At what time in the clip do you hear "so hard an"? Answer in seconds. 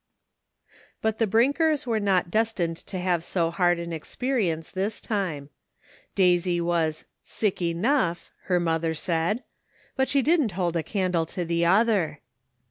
3.23-3.93